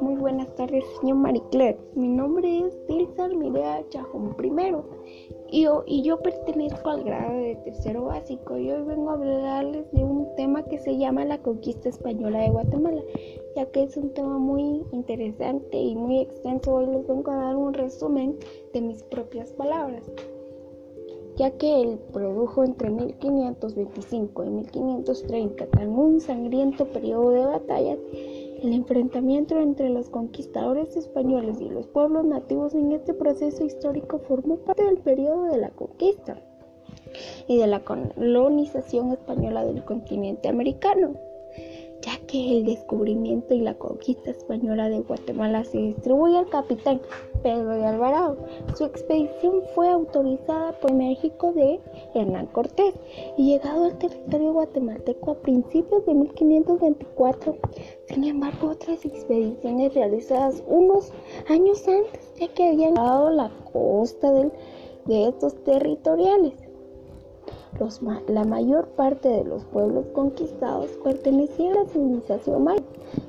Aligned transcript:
Muy 0.00 0.16
buenas 0.16 0.54
tardes, 0.56 0.84
señor 1.00 1.16
Marie 1.16 1.42
Mi 1.94 2.08
nombre 2.08 2.58
es 2.58 2.86
Dilsa 2.86 3.28
Mirea 3.28 3.82
Chajón 3.88 4.34
primero. 4.36 4.84
Y 5.50 5.62
yo, 5.62 5.84
y 5.86 6.02
yo 6.02 6.20
pertenezco 6.20 6.90
al 6.90 7.04
grado 7.04 7.34
de 7.38 7.56
tercero 7.64 8.04
básico 8.04 8.58
y 8.58 8.70
hoy 8.70 8.82
vengo 8.82 9.10
a 9.10 9.14
hablarles 9.14 9.90
de 9.92 10.04
un 10.04 10.34
tema 10.36 10.64
que 10.64 10.78
se 10.78 10.98
llama 10.98 11.24
la 11.24 11.40
conquista 11.40 11.88
española 11.88 12.40
de 12.40 12.50
Guatemala, 12.50 13.02
ya 13.54 13.64
que 13.70 13.84
es 13.84 13.96
un 13.96 14.12
tema 14.12 14.36
muy 14.38 14.84
interesante 14.92 15.78
y 15.78 15.96
muy 15.96 16.20
extenso. 16.20 16.74
Hoy 16.74 16.86
les 16.86 17.06
vengo 17.06 17.30
a 17.30 17.36
dar 17.36 17.56
un 17.56 17.72
resumen 17.72 18.36
de 18.74 18.82
mis 18.82 19.02
propias 19.04 19.52
palabras 19.54 20.10
ya 21.36 21.50
que 21.50 21.82
él 21.82 21.98
produjo 22.12 22.64
entre 22.64 22.90
1525 22.90 24.44
y 24.44 24.48
1530, 24.48 25.66
tan 25.66 25.88
un 25.90 26.20
sangriento 26.20 26.86
periodo 26.86 27.30
de 27.30 27.44
batallas, 27.44 27.98
el 28.62 28.72
enfrentamiento 28.72 29.58
entre 29.58 29.90
los 29.90 30.08
conquistadores 30.08 30.96
españoles 30.96 31.60
y 31.60 31.68
los 31.68 31.86
pueblos 31.88 32.24
nativos 32.24 32.74
en 32.74 32.92
este 32.92 33.12
proceso 33.12 33.64
histórico 33.64 34.18
formó 34.18 34.56
parte 34.56 34.84
del 34.84 34.98
periodo 34.98 35.44
de 35.44 35.58
la 35.58 35.70
conquista 35.70 36.40
y 37.46 37.58
de 37.58 37.66
la 37.66 37.80
colonización 37.80 39.12
española 39.12 39.64
del 39.64 39.84
continente 39.84 40.48
americano 40.48 41.16
que 42.26 42.58
el 42.58 42.64
descubrimiento 42.64 43.54
y 43.54 43.60
la 43.60 43.74
conquista 43.74 44.30
española 44.30 44.88
de 44.88 45.00
Guatemala 45.00 45.64
se 45.64 45.78
distribuye 45.78 46.38
al 46.38 46.48
capitán 46.48 47.00
Pedro 47.42 47.70
de 47.70 47.86
Alvarado. 47.86 48.36
Su 48.74 48.84
expedición 48.84 49.62
fue 49.74 49.88
autorizada 49.88 50.72
por 50.80 50.92
México 50.92 51.52
de 51.52 51.80
Hernán 52.14 52.46
Cortés 52.46 52.94
y 53.36 53.52
llegado 53.52 53.84
al 53.84 53.98
territorio 53.98 54.52
guatemalteco 54.52 55.32
a 55.32 55.40
principios 55.40 56.04
de 56.06 56.14
1524. 56.14 57.56
Sin 58.08 58.24
embargo, 58.24 58.70
otras 58.70 59.04
expediciones 59.04 59.94
realizadas 59.94 60.62
unos 60.66 61.12
años 61.48 61.86
antes 61.86 62.32
ya 62.38 62.48
que 62.48 62.68
habían 62.68 62.94
llegado 62.94 63.30
la 63.30 63.50
costa 63.72 64.32
de 64.32 65.28
estos 65.28 65.54
territoriales 65.64 66.65
la 68.28 68.44
mayor 68.44 68.88
parte 68.88 69.28
de 69.28 69.44
los 69.44 69.64
pueblos 69.66 70.06
conquistados 70.14 70.90
pertenecían 71.04 71.76
a 71.76 71.82
la 71.82 71.88
civilización 71.88 72.64
maya, 72.64 72.82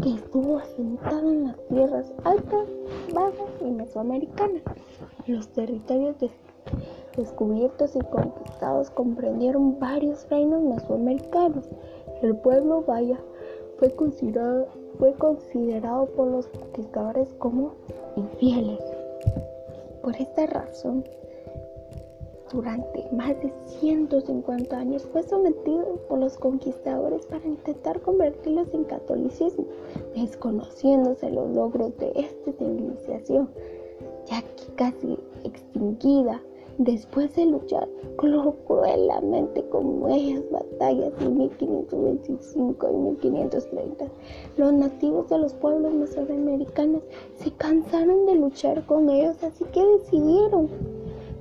que 0.00 0.14
estuvo 0.14 0.58
asentada 0.58 1.20
en 1.20 1.44
las 1.44 1.56
tierras 1.68 2.12
altas, 2.22 2.68
bajas 3.12 3.50
y 3.60 3.64
mesoamericanas. 3.64 4.62
Los 5.26 5.48
territorios 5.48 6.16
descubiertos 7.16 7.96
y 7.96 8.00
conquistados 8.00 8.90
comprendieron 8.90 9.80
varios 9.80 10.28
reinos 10.28 10.62
mesoamericanos. 10.62 11.68
El 12.22 12.36
pueblo 12.36 12.84
maya 12.86 13.18
fue 13.78 13.90
considerado, 13.90 14.68
fue 14.98 15.14
considerado 15.14 16.06
por 16.06 16.28
los 16.28 16.46
conquistadores 16.46 17.34
como 17.38 17.72
infieles. 18.14 18.80
Por 20.02 20.14
esta 20.14 20.46
razón, 20.46 21.04
durante 22.52 23.06
más 23.12 23.30
de 23.40 23.52
150 23.80 24.76
años 24.76 25.02
fue 25.12 25.22
sometido 25.22 25.96
por 26.08 26.18
los 26.18 26.36
conquistadores 26.36 27.26
para 27.26 27.46
intentar 27.46 28.00
convertirlos 28.00 28.72
en 28.72 28.84
catolicismo, 28.84 29.64
desconociéndose 30.14 31.30
los 31.30 31.50
logros 31.50 31.96
de 31.98 32.12
esta 32.14 32.52
civilización, 32.52 33.48
ya 34.26 34.42
que 34.42 34.72
casi 34.76 35.18
extinguida 35.44 36.40
después 36.78 37.34
de 37.34 37.44
luchar 37.44 37.88
cruelamente 38.16 39.64
con 39.68 39.98
muchas 39.98 40.48
batallas 40.50 41.12
en 41.20 41.38
1525 41.38 42.88
y 42.88 42.96
1530. 42.96 44.06
Los 44.56 44.72
nativos 44.72 45.28
de 45.28 45.38
los 45.38 45.54
pueblos 45.54 45.92
mesoamericanos 45.92 47.02
se 47.36 47.50
cansaron 47.52 48.26
de 48.26 48.36
luchar 48.36 48.86
con 48.86 49.10
ellos, 49.10 49.42
así 49.42 49.64
que 49.72 49.84
decidieron 49.84 50.68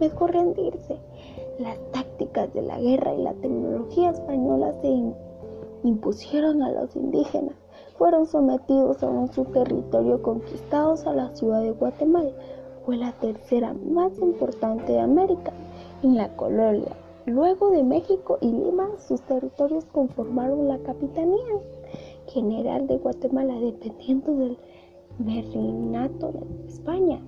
mejor 0.00 0.32
rendirse. 0.32 0.98
Las 1.58 1.78
tácticas 1.92 2.52
de 2.52 2.62
la 2.62 2.78
guerra 2.78 3.14
y 3.14 3.22
la 3.22 3.34
tecnología 3.34 4.10
española 4.10 4.74
se 4.82 4.88
impusieron 5.84 6.62
a 6.62 6.70
los 6.70 6.94
indígenas. 6.96 7.54
Fueron 7.96 8.26
sometidos 8.26 9.02
a 9.02 9.08
un 9.08 9.32
su 9.32 9.44
territorio 9.46 10.22
conquistados 10.22 11.06
a 11.06 11.14
la 11.14 11.34
ciudad 11.34 11.62
de 11.62 11.70
Guatemala. 11.70 12.30
Fue 12.84 12.96
la 12.96 13.12
tercera 13.12 13.74
más 13.74 14.18
importante 14.18 14.92
de 14.92 15.00
América 15.00 15.52
en 16.02 16.16
la 16.16 16.28
colonia. 16.36 16.92
Luego 17.24 17.70
de 17.70 17.82
México 17.82 18.38
y 18.40 18.52
Lima, 18.52 18.88
sus 18.98 19.20
territorios 19.22 19.84
conformaron 19.86 20.68
la 20.68 20.78
Capitanía 20.78 21.58
General 22.28 22.86
de 22.86 22.98
Guatemala, 22.98 23.54
dependiendo 23.58 24.32
del 24.36 24.58
Virreinato 25.18 26.32
de 26.32 26.68
España 26.68 27.20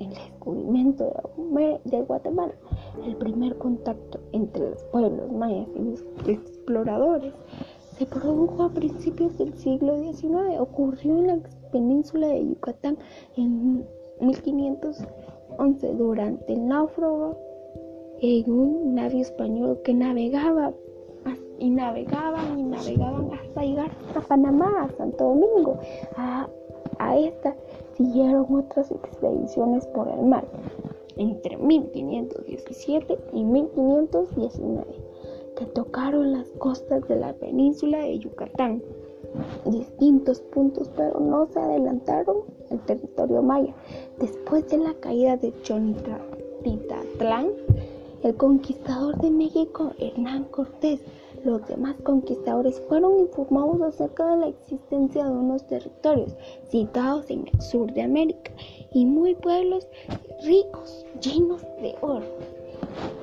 el 0.00 0.10
descubrimiento 0.10 1.12
de 1.84 2.02
Guatemala, 2.02 2.54
el 3.04 3.16
primer 3.16 3.56
contacto 3.58 4.20
entre 4.32 4.70
los 4.70 4.82
pueblos 4.84 5.32
mayas 5.32 5.68
y 5.74 5.78
los 5.80 6.04
exploradores, 6.26 7.34
se 7.98 8.06
produjo 8.06 8.62
a 8.62 8.70
principios 8.70 9.36
del 9.38 9.52
siglo 9.54 9.98
XIX. 9.98 10.60
Ocurrió 10.60 11.18
en 11.18 11.26
la 11.26 11.38
península 11.72 12.28
de 12.28 12.48
Yucatán 12.48 12.96
en 13.36 13.84
1511 14.20 15.94
durante 15.94 16.52
el 16.52 16.68
náufrago 16.68 17.36
en 18.20 18.50
un 18.50 18.94
navío 18.94 19.22
español 19.22 19.80
que 19.84 19.94
navegaba 19.94 20.72
y 21.58 21.70
navegaban 21.70 22.58
y 22.58 22.62
navegaban 22.62 23.30
hasta 23.32 23.62
llegar 23.62 23.90
a 24.14 24.20
Panamá, 24.20 24.84
a 24.84 24.96
Santo 24.96 25.24
Domingo. 25.24 25.78
A, 26.16 26.48
a 27.00 27.18
esta 27.18 27.56
siguieron 27.98 28.46
otras 28.54 28.90
expediciones 28.90 29.86
por 29.88 30.08
el 30.08 30.22
mar 30.24 30.46
entre 31.16 31.56
1517 31.58 33.18
y 33.32 33.44
1519 33.44 34.86
que 35.58 35.66
tocaron 35.66 36.32
las 36.32 36.48
costas 36.58 37.06
de 37.08 37.16
la 37.16 37.32
península 37.32 37.98
de 37.98 38.20
Yucatán, 38.20 38.80
distintos 39.66 40.40
puntos, 40.40 40.88
pero 40.96 41.18
no 41.18 41.46
se 41.48 41.58
adelantaron 41.58 42.44
el 42.70 42.78
territorio 42.82 43.42
maya. 43.42 43.74
Después 44.20 44.68
de 44.68 44.78
la 44.78 44.94
caída 44.94 45.36
de 45.36 45.52
Chonitatitlán, 45.62 47.48
el 48.22 48.36
conquistador 48.36 49.18
de 49.18 49.30
México, 49.32 49.90
Hernán 49.98 50.44
Cortés, 50.44 51.00
los 51.44 51.66
demás 51.66 51.96
conquistadores 52.02 52.80
fueron 52.88 53.18
informados 53.18 53.80
acerca 53.82 54.26
de 54.26 54.36
la 54.36 54.48
existencia 54.48 55.24
de 55.24 55.30
unos 55.30 55.66
territorios 55.66 56.36
situados 56.70 57.30
en 57.30 57.46
el 57.52 57.60
sur 57.60 57.92
de 57.92 58.02
América 58.02 58.52
y 58.92 59.06
muy 59.06 59.34
pueblos 59.34 59.86
ricos, 60.44 61.04
llenos 61.20 61.62
de 61.82 61.94
oro. 62.00 62.26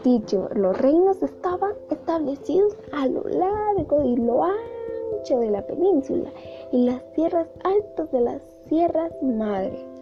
Dicho, 0.04 0.50
los 0.54 0.78
reinos 0.78 1.22
estaban 1.24 1.74
establecidos 1.90 2.76
a 2.92 3.08
lo 3.08 3.24
largo 3.24 4.04
y 4.04 4.16
lo 4.16 4.44
ancho 4.44 5.40
de 5.40 5.50
la 5.50 5.66
península 5.66 6.30
y 6.72 6.86
las 6.86 7.02
tierras 7.14 7.48
altas 7.64 8.12
de 8.12 8.22
las 8.22 8.42
sierras 8.68 9.12
madres 9.22 9.95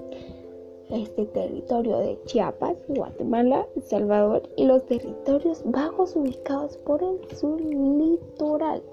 este 0.94 1.26
territorio 1.26 1.98
de 1.98 2.20
Chiapas, 2.26 2.78
Guatemala, 2.88 3.66
El 3.76 3.82
Salvador 3.82 4.44
y 4.56 4.66
los 4.66 4.86
territorios 4.86 5.64
bajos 5.66 6.16
ubicados 6.16 6.78
por 6.78 7.02
el 7.02 7.36
sur 7.36 7.60
litoral 7.60 8.84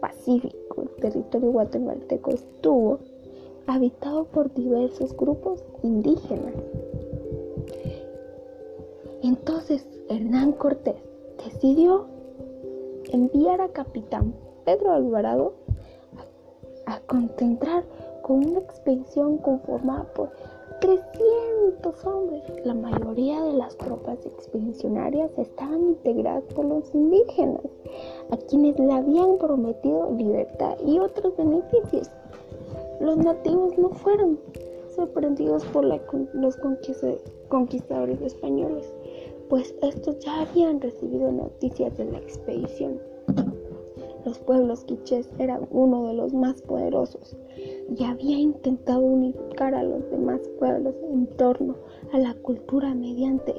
pacífico. 0.00 0.82
El 0.82 0.88
territorio 1.02 1.50
guatemalteco 1.50 2.30
estuvo 2.30 2.98
habitado 3.66 4.24
por 4.24 4.52
diversos 4.54 5.14
grupos 5.14 5.62
indígenas. 5.82 6.54
Entonces 9.22 9.86
Hernán 10.08 10.52
Cortés 10.52 10.96
decidió 11.44 12.06
enviar 13.12 13.60
a 13.60 13.68
capitán 13.68 14.34
Pedro 14.64 14.92
Alvarado 14.92 15.52
a, 16.86 16.94
a 16.94 17.00
concentrar 17.00 17.84
con 18.22 18.46
una 18.46 18.60
expedición 18.60 19.36
conformada 19.38 20.04
por 20.14 20.30
300 20.80 22.04
hombres. 22.06 22.42
La 22.64 22.74
mayoría 22.74 23.42
de 23.42 23.52
las 23.52 23.76
tropas 23.76 24.24
expedicionarias 24.24 25.30
estaban 25.36 25.80
integradas 25.82 26.44
por 26.54 26.64
los 26.64 26.94
indígenas, 26.94 27.64
a 28.30 28.36
quienes 28.36 28.78
le 28.78 28.92
habían 28.92 29.38
prometido 29.38 30.10
libertad 30.16 30.76
y 30.86 30.98
otros 30.98 31.36
beneficios. 31.36 32.10
Los 33.00 33.18
nativos 33.18 33.76
no 33.78 33.90
fueron 33.90 34.38
sorprendidos 34.94 35.64
por 35.66 35.84
los 35.84 36.56
conquistadores 37.48 38.20
españoles, 38.22 38.92
pues 39.48 39.74
estos 39.82 40.18
ya 40.20 40.42
habían 40.42 40.80
recibido 40.80 41.30
noticias 41.30 41.96
de 41.96 42.04
la 42.06 42.18
expedición. 42.18 43.00
Los 44.24 44.38
pueblos 44.38 44.84
quichés 44.84 45.30
eran 45.38 45.66
uno 45.70 46.08
de 46.08 46.14
los 46.14 46.34
más 46.34 46.60
poderosos 46.62 47.36
y 47.96 48.04
había 48.04 48.38
intentado 48.38 49.00
unificar 49.00 49.74
a 49.74 49.82
los 49.82 50.08
demás 50.10 50.40
pueblos 50.58 50.94
en 51.12 51.26
torno 51.36 51.74
a 52.12 52.18
la 52.18 52.34
cultura 52.34 52.94
mediante 52.94 53.54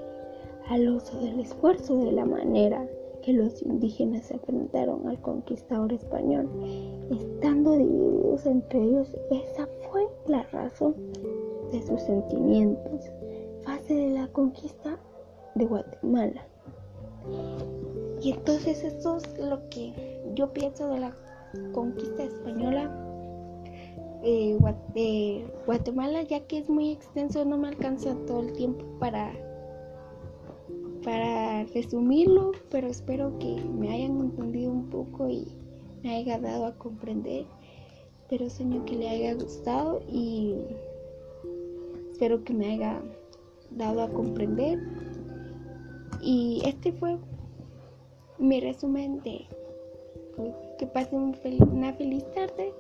al 0.67 0.87
uso 0.89 1.19
del 1.19 1.39
esfuerzo 1.39 1.97
de 1.97 2.11
la 2.13 2.25
manera 2.25 2.87
que 3.23 3.33
los 3.33 3.61
indígenas 3.61 4.25
se 4.25 4.35
enfrentaron 4.35 5.07
al 5.07 5.21
conquistador 5.21 5.93
español, 5.93 6.49
estando 7.11 7.77
divididos 7.77 8.45
entre 8.45 8.81
ellos. 8.81 9.15
Esa 9.29 9.67
fue 9.89 10.07
la 10.27 10.43
razón 10.43 10.95
de 11.71 11.81
sus 11.83 12.01
sentimientos. 12.01 13.11
Fase 13.63 13.93
de 13.93 14.09
la 14.11 14.27
conquista 14.29 14.97
de 15.55 15.65
Guatemala. 15.65 16.47
Y 18.21 18.31
entonces 18.31 18.83
esto 18.83 19.17
es 19.17 19.37
lo 19.37 19.69
que 19.69 19.93
yo 20.33 20.51
pienso 20.53 20.87
de 20.89 20.99
la 20.99 21.15
conquista 21.73 22.23
española 22.23 23.10
eh, 24.23 24.57
de 24.93 25.47
Guatemala, 25.65 26.21
ya 26.23 26.45
que 26.47 26.59
es 26.59 26.69
muy 26.69 26.91
extenso, 26.91 27.43
no 27.45 27.57
me 27.57 27.69
alcanza 27.69 28.15
todo 28.27 28.41
el 28.41 28.53
tiempo 28.53 28.85
para, 28.99 29.33
para 31.03 31.63
resumirlo, 31.65 32.51
pero 32.69 32.87
espero 32.87 33.37
que 33.39 33.55
me 33.55 33.91
hayan 33.91 34.19
entendido 34.19 34.71
un 34.71 34.89
poco 34.89 35.29
y 35.29 35.47
me 36.03 36.15
haya 36.15 36.37
dado 36.39 36.65
a 36.65 36.77
comprender. 36.77 37.45
Espero, 38.21 38.49
Señor, 38.49 38.85
que 38.85 38.95
le 38.95 39.09
haya 39.09 39.33
gustado 39.33 40.01
y 40.07 40.55
espero 42.11 42.43
que 42.43 42.53
me 42.53 42.73
haya 42.73 43.01
dado 43.71 44.03
a 44.03 44.09
comprender. 44.09 44.79
Y 46.21 46.61
este 46.65 46.91
fue 46.91 47.17
mi 48.37 48.59
resumen 48.59 49.21
de 49.23 49.47
que 50.77 50.87
pasen 50.87 51.33
una 51.71 51.93
feliz 51.93 52.23
tarde 52.33 52.73